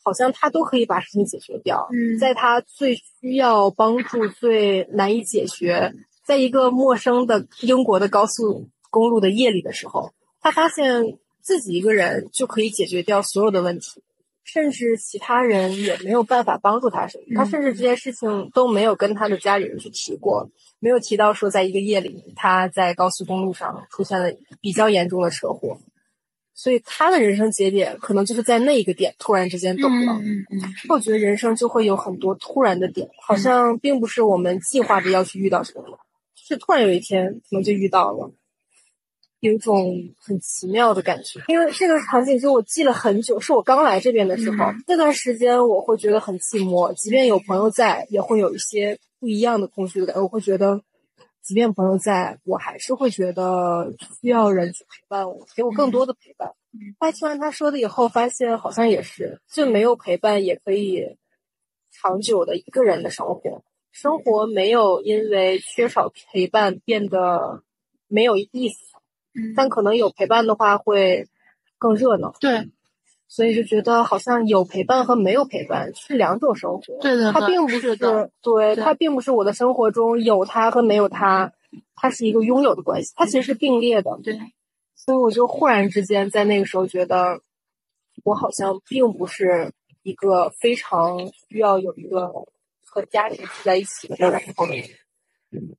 [0.03, 1.87] 好像他都可以把事情解决掉。
[1.91, 5.93] 嗯，在他最需要帮助、最难以解决。
[6.25, 14.01] 在一个陌生的英国的高速公路的夜里的时候，他发现自己一个人就可以解决掉所有的问题，
[14.45, 17.23] 甚至其他人也没有办法帮助他什么。
[17.35, 25.77] 他甚至这件事情都没有跟他的家里人去提过，没有提到说在一个夜里他在高速公路上出现了比较严重的车祸。
[26.53, 30.13] 所以他的人生节点可能就是在那一个点突然之间懂了。
[30.21, 30.61] 嗯嗯。
[30.89, 35.99] 我觉得人生就会有很多突然的点，好像并不是我们计划着要去遇到什么。
[36.35, 38.29] 是突然有一天可能就遇到了，
[39.39, 41.39] 有一种很奇妙的感觉。
[41.47, 50.21] 因为这个场景就我记了很久，是我刚来这边的时候，那段时间我会觉得很寂寞，即便有朋友在，也会有一些不一样的空虚的感觉。
[50.21, 50.81] 我会觉得，
[51.43, 56.47] 即便朋友在，我还是会觉得需要人去陪伴我，给我更多的陪伴。
[56.97, 61.17] 后来听完他说的以后，发现好像也是，就没有陪伴也可以
[61.91, 63.63] 长久的一个人的生活。
[63.91, 67.61] 生活没有因为缺少陪伴变得
[68.07, 68.77] 没有意思，
[69.55, 71.27] 但可能有陪伴的话会
[71.77, 72.33] 更热闹。
[72.39, 72.71] 对，
[73.33, 76.99] 所以就觉得好像有陪伴和没有陪伴是两种生活。
[77.01, 81.51] 对的，它并不是对，它并不是我的生活中有他和没有他，
[81.95, 84.19] 它是一个拥有的关系，它其实是并列的。
[84.23, 84.37] 对，
[84.95, 87.41] 所以我就忽然之间在那个时候觉得，
[88.23, 92.31] 我好像并不是一个非常需要有一个。
[92.85, 94.67] 和家庭住在一起的那个时候，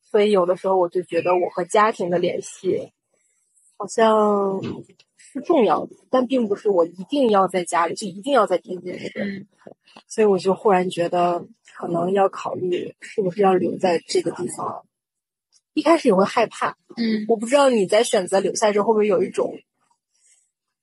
[0.02, 2.90] 所以有的时候我就觉得我和家庭的联系
[3.78, 4.60] 好像
[5.34, 9.46] 是重要的，但并不是我一定要在家里就一定要在天津市。
[10.08, 11.44] 所以我就忽然觉得
[11.76, 14.86] 可能要考虑是不是要留在这个地方。
[15.74, 19.52] 一开始也会害怕，嗯，我不知道你在选择留下之后会不会有一种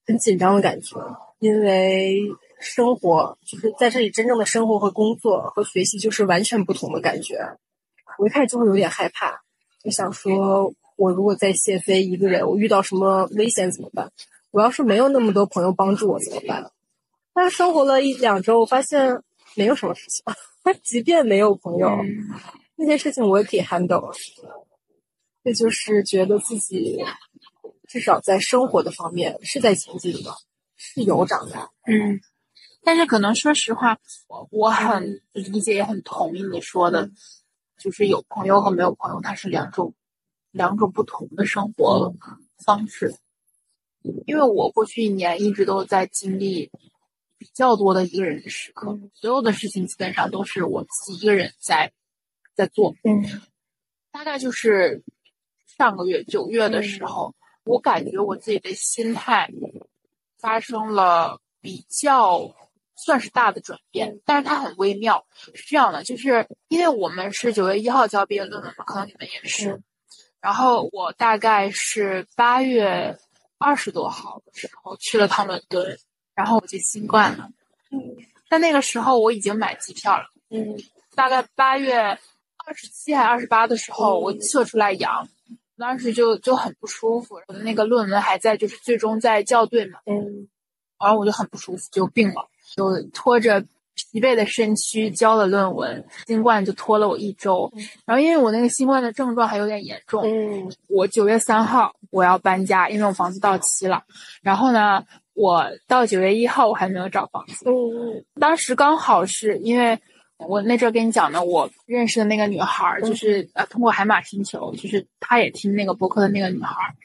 [0.05, 0.97] 很紧张的感觉，
[1.39, 2.19] 因为。
[2.63, 7.39] 生活就是在这里真正的生活和工作和学习就是完全不同的感觉。
[8.19, 9.41] 我一开始就会有点害怕，
[9.83, 14.11] 就想说，我如果在谢飞一个人，我遇到什么危险怎么办？
[14.51, 16.71] 我要是没有那么多朋友帮助我怎么办？
[17.33, 19.21] 但是生活了一两周，我发现
[19.55, 20.23] 没有什么事情。
[20.83, 21.89] 即便没有朋友，
[22.75, 24.13] 那些事情我也可以 handle。
[25.43, 27.03] 这就是觉得自己
[27.87, 30.31] 至少在生活的方面是在前进的，
[30.75, 31.71] 是有长大。
[31.87, 32.19] 嗯。
[32.83, 37.09] 但是可能说实话，我我很理解也很同意你说的，
[37.77, 39.93] 就是有朋友和没有朋友，它是两种
[40.51, 42.13] 两种不同的生活
[42.65, 43.15] 方式。
[44.25, 46.71] 因为我过去一年一直都在经历
[47.37, 51.91] 比较多的一个人的时刻，所有的事情基本上都是我自己一个人在
[52.55, 52.95] 在做。
[53.03, 53.23] 嗯，
[54.11, 55.03] 大概就是
[55.65, 57.33] 上个月九月的时候，
[57.63, 59.49] 我感觉我自己的心态
[60.37, 62.55] 发生了比较。
[63.03, 65.25] 算是大的转变，但是它很微妙。
[65.55, 69.81] 是这样的，就是因为我们是九月一号交毕业论文嘛，可能你们也是。
[70.39, 73.17] 然后我大概是八月
[73.61, 75.97] 二十多号的时候去了趟伦敦，
[76.33, 77.49] 然后我就新冠了。
[77.91, 77.99] 嗯。
[78.49, 80.25] 但那个时候我已经买机票了。
[80.49, 80.77] 嗯。
[81.15, 81.99] 大概八月
[82.65, 85.27] 二十七还二十八的时候，我测出来阳，
[85.77, 87.39] 当时就就很不舒服。
[87.47, 89.99] 我的那个论文还在，就是最终在校对嘛。
[90.05, 90.49] 嗯。
[90.99, 92.49] 然后我就很不舒服，就病了。
[92.75, 97.71] 就拖着疲惫的身躯交了论文，新冠就拖了我一周。
[98.05, 100.23] 然后因为我那个新冠的症状还有点严重，
[100.87, 104.03] 我九月三号我要搬家，因为我房子到期了。
[104.41, 107.65] 然后呢，我到九月一号我还没有找房子。
[108.39, 109.99] 当时刚好是因为
[110.37, 116.95] 我那阵跟你讲的，我认识的那个女孩，就是呃通过海马星球，就是她也听那个博客的那个女孩。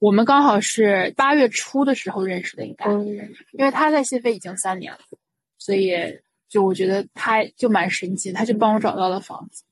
[0.00, 2.90] 我们刚好是八月初的时候认识的，应该，
[3.52, 4.98] 因为她在谢飞已经三年了。
[5.64, 5.92] 所以，
[6.48, 9.62] 就我觉得他就蛮神奇，他就帮我找到了房子。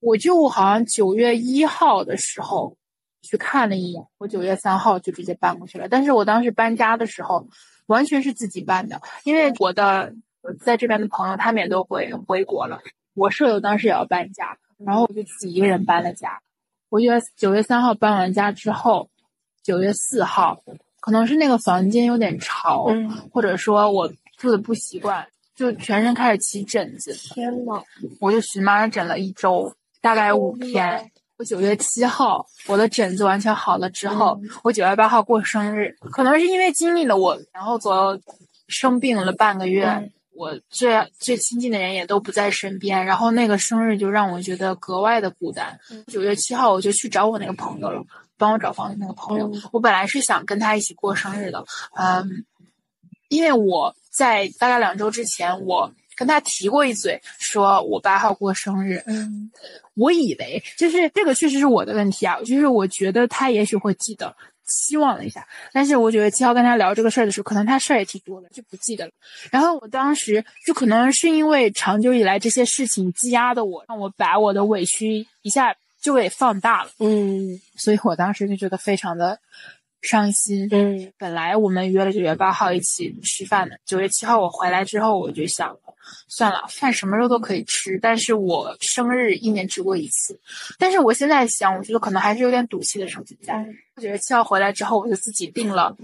[0.00, 2.76] 我就好像九月一号的时候
[3.22, 5.88] 去看了一眼，我九月三号就直接搬过去了。
[5.88, 7.46] 但是我当时搬家的时候，
[7.86, 10.12] 完全是自己搬的，因为我的
[10.60, 12.80] 在这边的朋友他们也都回回国了。
[13.14, 16.40] 我舍友当时也要搬家，然后我就自己一个人搬了家。
[16.88, 19.08] 我觉得九月三号搬完家之后，
[19.62, 20.64] 九月四号
[20.98, 22.88] 可能是那个房间有点潮，
[23.30, 24.12] 或者说我。
[24.38, 27.12] 住的不习惯，就全身开始起疹子。
[27.12, 27.82] 天呐，
[28.20, 31.10] 我就荨麻疹了一周，大概五天。
[31.36, 35.94] 我九月七号，我的疹子完全好了之后，我九月八号过生日。
[36.10, 38.20] 可能是因为经历了我，然后左右
[38.66, 45.78] 生病了半个月，我最最亲近的人也都不在身边，然后那个生日就让我觉得格外的孤单。
[46.08, 48.02] 九月七号，我就去找我那个朋友了，
[48.36, 49.48] 帮我找房子那个朋友。
[49.70, 51.64] 我本来是想跟他一起过生日的，
[51.96, 52.44] 嗯，
[53.28, 53.94] 因为我。
[54.18, 59.00] 在大概两周之前，我跟他提过一嘴，说我八号过生日。
[59.06, 59.48] 嗯，
[59.94, 64.34] 我以为就是这个确实是我的问题啊，就是我觉得他也许会记得，
[64.66, 65.46] 期望了一下。
[65.72, 69.12] 但是我觉得七号跟他聊这个事儿的时候，可能他事儿也挺多的，就不记得了。
[69.52, 76.90] 然后我当时就可能是因为长久以来这些事情积压的我，让我把我的委屈一下就给放大了。
[76.98, 79.38] 嗯，所以我当时就觉得非常的。
[80.00, 80.68] 伤心。
[80.70, 85.76] 嗯，本来我们约了九月八号一起吃饭的，九月七号我回来之后，我就想，
[86.28, 90.38] 算了，饭什么时候都可以吃，但是我生日一年只过一次。
[90.78, 93.66] 但是我现在想，我觉得可能还是有点赌气的成分在。
[94.00, 95.96] 九月七号回来之后，我就自己订了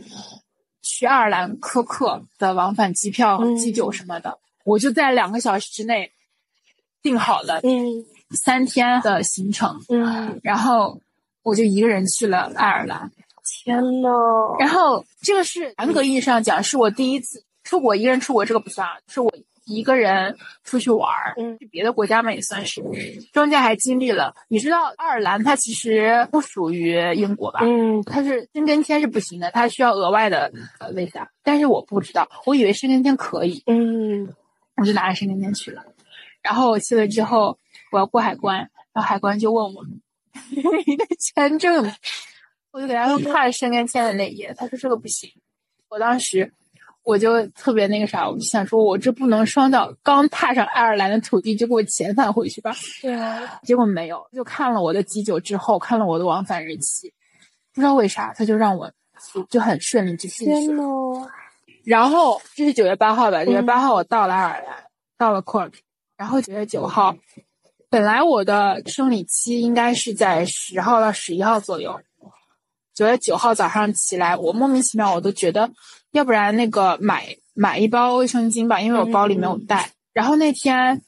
[0.83, 6.11] 去爱尔兰科克的往返机票、机酒什么的，我就在两个小时之内
[7.01, 11.01] 订好了，嗯，三天的行程，嗯，然后
[11.43, 13.11] 我就一个人去了爱尔兰。
[13.65, 14.57] 天呐！
[14.59, 19.33] 然后这个是严格意义上讲，是我第一次出国，一个人出国这个不算啊，是我
[19.65, 22.83] 一个人出去玩儿，去别的国家嘛也算是。
[23.33, 27.61] 中间还经历了，你知道爱尔兰它其实不属于英国吧？
[27.63, 31.27] 嗯，它是申根签是不行的，它需要额外的呃 visa。
[31.43, 34.29] 但是我不知道，我以为申根签可以，嗯，
[34.77, 35.83] 我就拿着申根签去了。
[36.43, 37.59] 然后我去了之后，
[37.91, 38.59] 我要过海关，
[38.93, 39.83] 然后海关就问我
[40.87, 41.91] 你的签证。
[42.75, 45.31] 我就给他说看申根签的那页，他说这个不行。
[45.89, 46.53] 我当时
[47.05, 52.75] 我就特别那个啥，我就想说，我这不能双脚刚踏上爱尔兰的土地就给我遣返回去吧？
[53.01, 53.61] 对啊。
[53.63, 57.15] 结果没有，就看了我的急救之后，看了我的往返日期，
[57.73, 58.91] 不知道为啥他就让我
[59.49, 60.83] 就很顺利就进去了。
[61.85, 63.45] 然后这是九月八号吧？
[63.45, 64.85] 九月八号我到了爱尔兰，
[65.17, 65.75] 到了 Cork，
[66.17, 67.15] 然后九月九号，
[67.89, 72.01] 本来我的生理期应该是在十号到十一号左右。
[72.95, 75.69] 九月九号早上起来，我莫名其妙，我都觉得，
[76.13, 79.91] 要不然那个买买一包卫生巾吧，因为我包里没有带。
[80.13, 81.03] 然后那天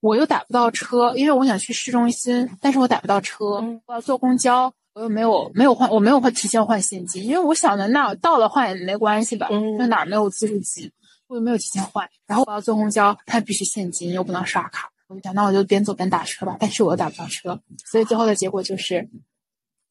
[0.00, 3.46] 我又打不到车，因为我想去市中心，但是我打不到车，
[3.86, 10.92] 我要坐公交，我又没有没有换，我没有换提前换现金，因为我想的那到了换也没关系吧，那哪没有自助机，
[11.26, 12.06] 我又没有提前换。
[12.26, 14.90] 然后我要坐公交，它必须现金，又不能刷卡。
[15.08, 17.58] 我就想，那我就边走边打车吧，但是我又打不到车，
[17.90, 19.08] 所以最后的结果就是。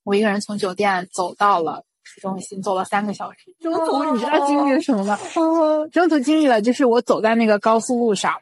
[0.04, 3.38] 我一个人从酒店走到了市中心，走了三个小时。
[3.60, 5.18] 中途你知道经历了什么吗？
[5.92, 8.36] 中途经历了，就是我走在那个高速路上，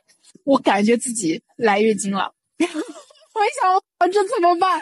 [0.43, 2.32] 我感觉自己来月经了。
[2.60, 4.82] 我一想，我这怎么办？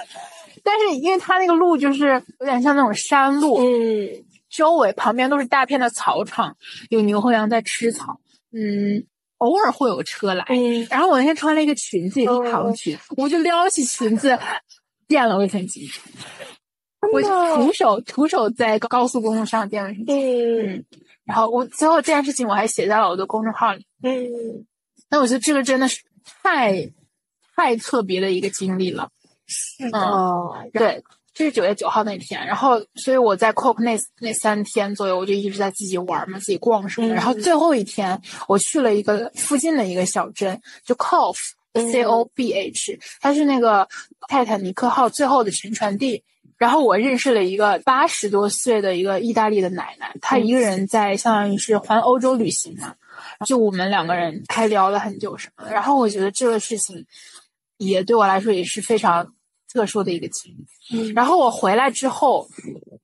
[0.64, 6.58] 但是因为它那个路就是有点像那种山路，嗯，周围旁边都是大片的草场，
[6.90, 8.20] 有牛和羊在吃草，
[8.52, 9.06] 嗯，
[9.38, 10.46] 偶尔会有车来。
[10.90, 14.38] 然后我那天穿了一个裙子，也是长裙，我就撩起裙子
[15.08, 15.88] 垫了卫生巾。
[17.00, 20.86] 我徒手徒手在高速公路上垫卫生巾，嗯，
[21.24, 24.66] 然后我最后这件事情我还写在了我的公众号里，嗯，
[25.10, 26.02] 那我觉得这个真的是
[26.44, 26.92] 太
[27.56, 29.10] 太特别的一个经历了，
[29.46, 41.38] 是的，对，这是九月九号那天，然后所以我在 Cook 那那三天左右，我就一直在自己玩嘛，自己逛什么的，然后最后一天我去了一个附近的一个小镇，就 Cobh
[41.74, 43.88] C O B H，它是那个
[44.28, 46.24] 泰坦尼克号最后的沉船地。
[46.58, 52.96] 然后我认识了一个八十多岁的一个意大利的奶奶，她一个人在相当于是环欧洲旅行嘛。
[53.46, 55.72] 就我们两个人还聊了很久什么的。
[55.72, 57.06] 然后我觉得这个事情
[57.78, 59.34] 也对我来说也是非常
[59.72, 60.56] 特殊的一个经
[60.90, 61.12] 历。
[61.14, 62.48] 然后我回来之后，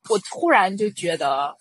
[0.09, 1.55] 我突然就觉得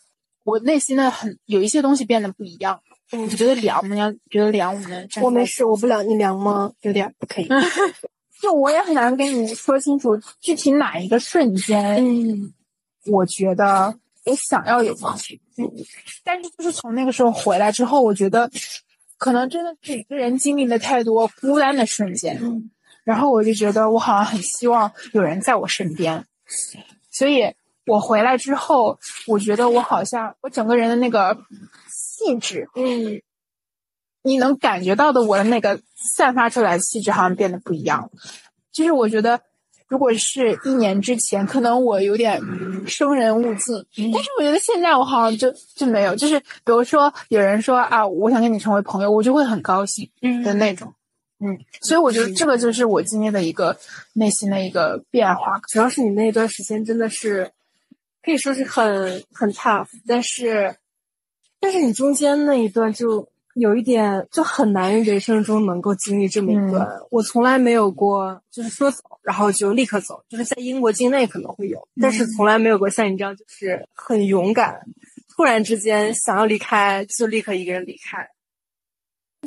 [0.45, 2.81] 我内心的很有一些东西变得不一样。
[3.11, 3.95] 我觉得凉吗？
[3.95, 6.73] 要觉得凉，我们我没事，我不凉，你凉吗？
[6.81, 7.49] 有点不可以。
[8.43, 12.05] 就我也很难跟你说清楚具体哪一个瞬间。
[12.05, 12.53] 嗯，
[13.07, 15.41] 我觉得我想要有放弃。
[15.57, 15.71] 嗯，
[16.25, 18.51] 但是就是从那个时候回来之后，我觉得
[19.17, 22.37] 可能真的是一个人经历了太多孤单的瞬间。
[22.43, 22.71] 嗯，
[23.05, 26.27] 然后我就觉得我好像很希望有人在我身边，
[27.11, 27.55] 所以
[27.87, 31.39] 我回来之后，我觉得我好像我整个人的那个。
[32.25, 33.21] 气质，嗯，
[34.23, 38.11] 你能感觉到的，我的那个散发出来的气质好像变得不一样。
[38.71, 39.41] 就是我觉得，
[39.89, 42.41] 如果是一年之前，可能我有点
[42.87, 46.15] 生人勿近，但是我觉得现在我好像就就没有。
[46.17, 50.09] 就是比如说有人说啊，我想跟你成为朋友，我就会很高兴
[50.45, 50.93] 的那种。
[51.41, 53.77] 嗯，所以我觉得这个就是我今天的一个
[54.15, 55.61] 内心的一个变化。
[55.69, 57.51] 主要是你那段时间真的是
[58.23, 60.77] 可以说是很很 tough，但是。
[61.65, 66.89] 但是你中间那一段就有一点就很难，人生中能够经历这么一段。
[67.11, 70.25] 我从来没有过，就是说走，然后就立刻走。
[70.29, 74.81] 就是在英国境内可能会有，但是从来没有过像你这样，就是很勇敢，
[75.37, 78.27] 突然之间想要离开，就立刻一个人离开。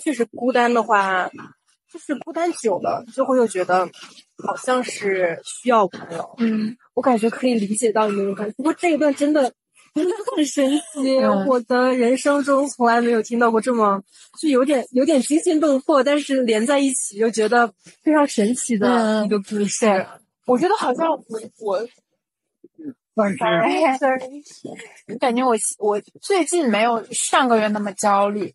[0.02, 1.28] 确实孤单的话，
[1.92, 3.90] 就是孤单久了，就会又觉得
[4.46, 6.36] 好像是需要朋友。
[6.38, 8.54] 嗯，我感觉可以理解到你那种感觉。
[8.58, 9.52] 不过这一段真的。
[9.96, 11.16] 真 的很神奇，
[11.48, 14.04] 我的人生中从来没有听到过这么
[14.42, 17.72] 就有点有点惊心动魄，但是连在一起又觉得
[18.04, 20.06] 非常神奇的一个故事。
[20.46, 21.18] 我觉得好像我
[21.62, 21.88] 我，
[25.18, 28.54] 感觉我我最近没有上个月那么焦虑，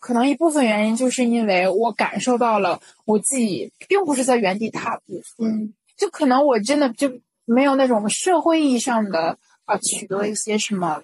[0.00, 7.12] 可能一部分原因就是因为我感受到了我自己并不是在原地踏步，嗯，就可能我真的就
[7.44, 9.36] 没有那种社会意义上的。
[9.64, 11.02] 啊，取得一些什么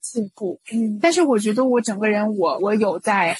[0.00, 0.60] 进步？
[0.72, 3.36] 嗯，但是我觉得我整个人，我我有在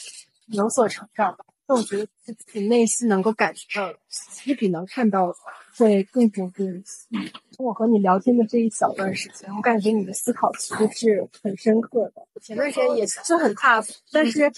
[0.46, 1.44] 有所成长吧。
[1.66, 5.32] 但我觉得自己内心能够感觉到，其实比能看到
[5.76, 7.32] 会更丰富一些。
[7.52, 12.26] 从我和你聊天的这一小段时间，我感觉你的思考其实是很深刻的。
[12.42, 14.50] 前段时间也是很 tough，但是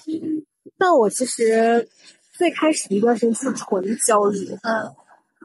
[0.79, 1.87] 但我其实
[2.33, 4.95] 最开始一段时间是纯焦虑，嗯，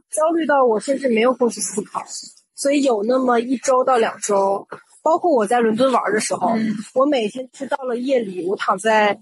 [0.09, 2.01] 焦虑到我甚至没有过去思考。
[2.57, 4.67] 所以有那么一周到两周，
[5.03, 6.51] 包括我在伦敦玩的时候，
[6.95, 9.17] 我每天是到了夜里，我躺在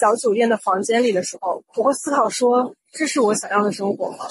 [0.00, 4.24] 小酒店的房间里的时候，我会思考说，这是我想要的生活吗？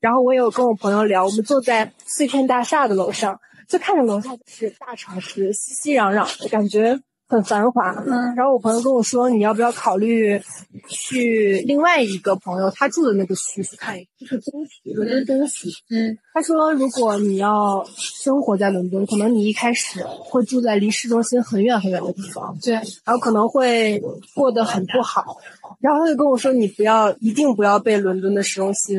[0.00, 3.38] 然后我也有跟我朋友聊，我们坐在碎片大厦的楼上，
[3.68, 7.00] 就看着楼下就是大城市，熙熙攘攘的感觉。
[7.32, 10.38] 很繁华，嗯，然后我朋友跟我说，你要不要考虑
[10.86, 23.98] 去另外一个朋友他住的那个区去看一就是东区，伦敦东区，嗯，他说如果你要生活在伦敦，可能你一开始会住在离市中心很远很远的地方，对，然后可能会
[24.34, 25.38] 过得很不好，
[25.80, 28.98] 然后他就跟我说，你不要，一定不要被伦敦的市中心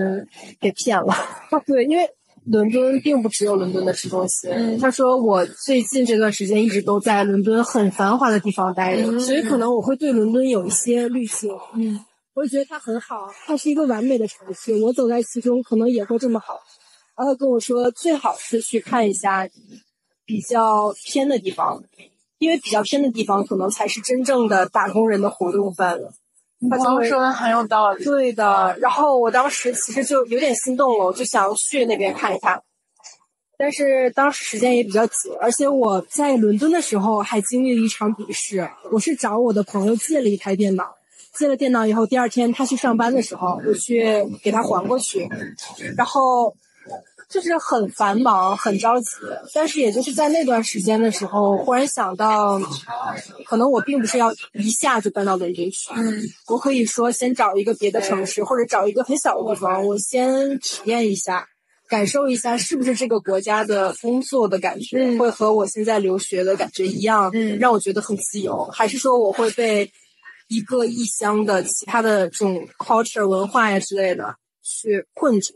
[0.59, 1.13] 给骗了，
[1.67, 2.09] 对，因为。
[2.45, 4.51] 伦敦并不只有伦敦的市中心。
[4.79, 11.49] 他说，我最近这段时间一直都在伦敦很繁华的地方待着，所以可能我会对伦敦有一些滤镜。
[11.75, 11.99] 嗯，
[12.33, 16.59] 我觉得它很好，它是一个完美的城市，我走在其中可能也会这么好。
[17.15, 19.47] 然后他跟我说，最好是去看一下
[20.25, 21.83] 比较偏的地方，
[22.39, 26.07] 因为比较偏的地方可能才是真正的打工人的活动范围。
[26.69, 28.03] 他刚刚说的很有道理。
[28.03, 32.61] 对的，然后我当时其实就有点心动了，我就想去那边看一看。
[33.57, 38.69] 但是当时时间也比较紧，而且我在伦敦的时候还经历了一场笔试。
[38.91, 40.95] 我是找我的朋友借了一台电脑，
[41.37, 45.29] 借了电脑以后，第二天他去上班的时候，我去给他还过去，
[45.97, 46.55] 然后。
[47.33, 49.07] 就是很繁忙，很着急，
[49.55, 52.59] 但是也就是在那段时间的时候，忽然想到，
[53.47, 61.47] 可能我并不是要一下就搬到伦敦去，嗯，我可以说先找一个别的城市，或者找一个很小的地方，我先体验一下，
[61.89, 69.91] 感受一下是不是这个国家的工作的感觉会和我现在留学的感觉一样，嗯，让我觉得很自由，还是说我会被
[70.49, 75.55] 一个异乡的其他的这种 culture 文化呀之类的去困住。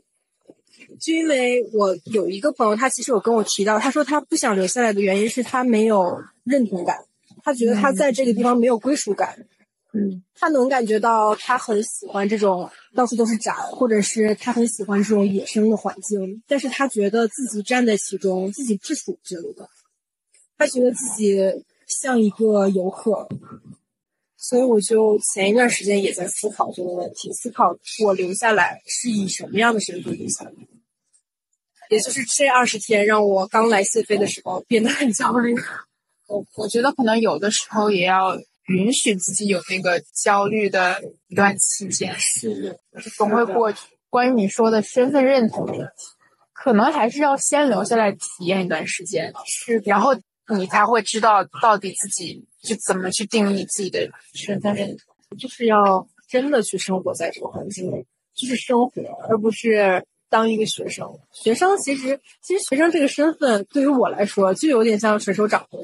[0.99, 6.97] 就因为我有一个朋友，他其实有跟我提到，他说他不想留下来的原因是他没有认同感，
[7.43, 9.45] 他觉得他在这个地方没有归属感。
[9.93, 19.67] 嗯，他能感觉到他很喜欢这种到处都是展，或者是他很喜欢这种野生的环境，但是他觉得自己站在其中，自己不属这里的，
[20.57, 21.39] 他觉得自己
[21.87, 23.27] 像一个游客。
[24.39, 27.75] 所以我就前一段时间也在思考这个问题，思考
[28.05, 30.51] 我留下来是以什么样的身份留下来。
[31.89, 35.55] 也就是这二十天，让我刚来谢飞的时候变得很焦虑。
[36.27, 42.77] 我我觉得可能有的时候也要允许自己有那个焦虑的一段期间，是
[43.15, 43.79] 总会过去。
[44.09, 45.85] 关于你说的身份认同问题，
[46.53, 50.13] 可能还是要先留下来体验一段时间，是，然后
[50.53, 61.09] 你才会知道到底自己就怎么去定义自己的身份认同，就是要真的去生活在这个环境里，就是生活，而不是当一个学生。
[61.31, 65.79] 学生其实，其实学生这个身份对于我来说，就有点像水手掌柜。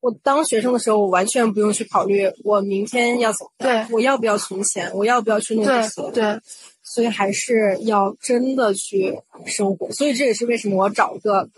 [0.00, 6.40] 我当学生的时候，我完全不用去考虑我明天要怎么，对我要不要存钱，我要不要去弄这些，对。
[6.86, 11.48] 所以还是要真的去生活，所以这也是为什么我找个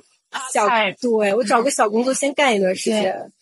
[0.55, 0.66] 小
[1.01, 3.32] 对我找个小工作先干一段时间，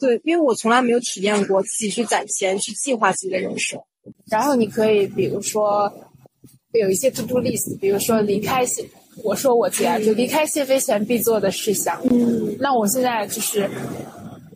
[0.00, 3.78] 对，因为我从来没有体验过自己去攒钱去计划自己的人生。
[4.30, 5.92] 然后你可以比如说
[6.78, 8.84] 有一些 to do list，比如说离开谢，
[9.22, 12.00] 我说我啊，就离开谢飞前必做的事项。
[12.10, 13.68] 嗯，那我现在就是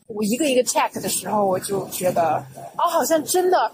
[0.06, 2.44] 我一个一个 check 的时候，我就觉得
[2.76, 3.70] 哦，好像真的。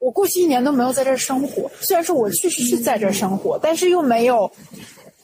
[0.00, 4.50] 我过去一年都没有在这儿生活，虽然说我确实是在这儿生活，但是又没有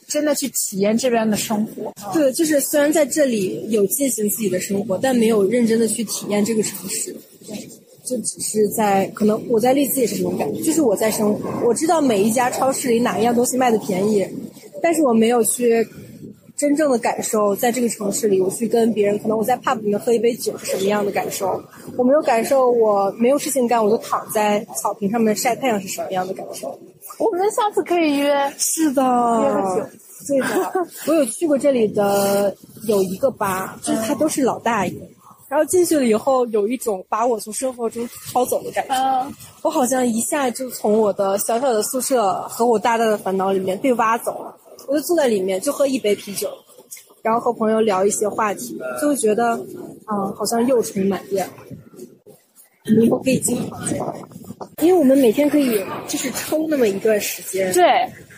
[0.07, 1.91] 真的去体验这边的生活。
[2.13, 7.11] 对，就是虽然在这里有进行自己的生活，但没有认真的去体验这个城市。
[7.47, 7.57] 对，
[8.07, 14.25] 就只是在可能我在丽兹也是这种感觉，就是我在生活，我知道每一家超市里哪一样东西卖的便宜，
[14.81, 15.87] 但是我没有去。
[16.57, 21.61] 真正的感受，在这个城市里，我去跟别人，可能我在 pub 里面喝一杯酒是什么样的感受？
[21.95, 26.69] 我没有感受，我没有事情干，我就躺在草坪上面晒太阳是什么样的感受？
[27.19, 29.87] 我们下次可以约，是的，约个酒。
[30.27, 32.51] 对的，我有去过这里的
[32.87, 34.93] 有一个吧，就是他都是老大爷，
[35.49, 39.31] 然后进去了以后，有一种把我从生活中掏走的感觉。
[39.61, 44.55] 我好像一下就从我的小小的宿舍和我大大的烦恼里面被挖走了。
[44.87, 46.49] 我就坐在里面，就喝一杯啤酒，
[47.21, 49.51] 然后和朋友聊一些话题，就会觉得，
[50.05, 51.49] 啊，好像又充满电。
[52.85, 54.15] 以后可以经常这样，
[54.81, 57.73] 因为我们每天可以就是抽那么一段时间。
[57.73, 57.83] 对，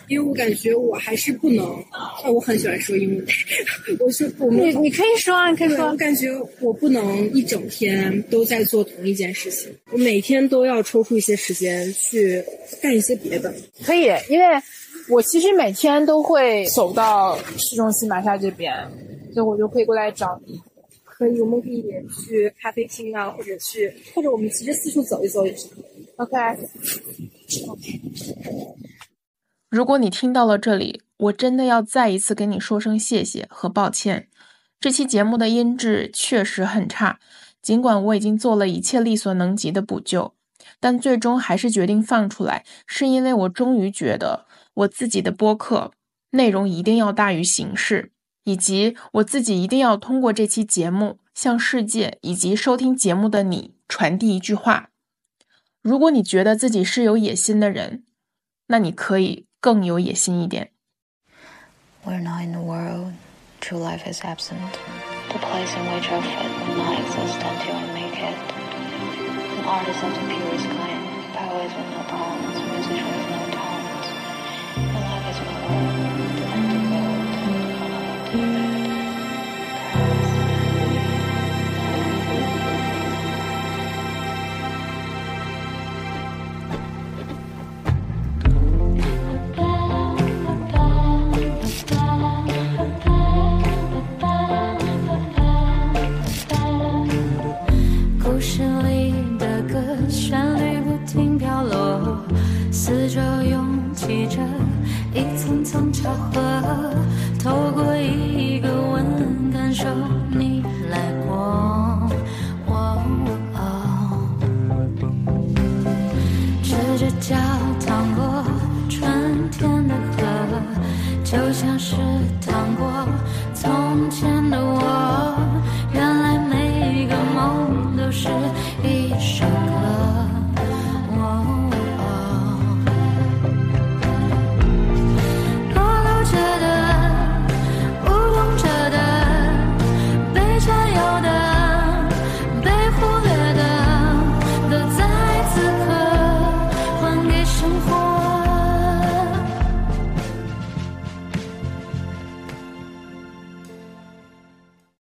[0.09, 3.25] 因为我感觉我还是不能，啊，我很喜欢说英文，
[3.99, 5.85] 我是我们你你可以说啊，你可以说。
[5.85, 6.27] 我感觉
[6.59, 12.43] 我不能一整天都在做同一件事情，我每天都要抽出一些时间去
[12.81, 13.53] 干一些别的。
[13.85, 14.45] 可以，因为。
[15.07, 18.71] 我其实每天都会走到市中心马下这边，
[19.33, 20.53] 所以我就可以过来找你。
[21.03, 21.83] 可以，我们可以
[22.27, 25.65] 去咖啡厅啊，或者去，或者我们其实四处走一走也是。
[26.17, 26.37] OK。
[29.69, 34.27] 如果你听到了这里，我真的要再一次跟你说声谢谢和抱歉。
[34.79, 37.19] 这期节目的音质确实很差，
[37.61, 40.33] 尽管我已经做了一切力所能及的补救，
[40.79, 44.45] 但最终还是决定放出来，是因为我终于觉得。
[44.75, 45.91] 我自己的播客
[46.29, 48.13] 内容一定要大于形式，
[48.45, 54.91] 以及我自己一定要通过这期节目向世界以及收听节目的你传递一句话：
[55.81, 58.05] 如果你觉得自己是有野心的人，
[58.67, 60.70] 那你可以更有野心一点。
[62.04, 63.12] We're not in the world,
[63.60, 64.60] true life is absent.
[65.32, 68.36] The place in which our fit will not exist until we make it.
[69.58, 71.00] An artist of the purest kind,
[71.32, 72.27] poets with no poems,